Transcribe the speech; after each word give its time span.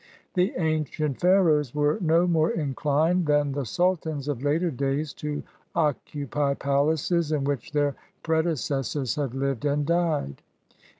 The 0.33 0.53
ancient 0.57 1.19
Pharaohs 1.19 1.75
were 1.75 1.99
no 2.01 2.25
more 2.25 2.49
inclined 2.49 3.27
than 3.27 3.51
the 3.51 3.67
sultans 3.67 4.27
of 4.27 4.41
later 4.41 4.71
days 4.71 5.13
to 5.21 5.43
occupy 5.75 6.55
palaces 6.55 7.31
in 7.31 7.43
which 7.43 7.71
their 7.71 7.93
predecessors 8.23 9.13
had 9.13 9.29
Hved 9.29 9.63
and 9.71 9.85
died. 9.85 10.41